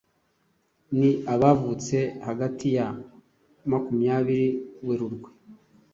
[0.97, 1.97] ni abavutse
[2.27, 2.87] hagati ya
[3.71, 4.47] makumyabiri
[4.85, 5.29] Werurwe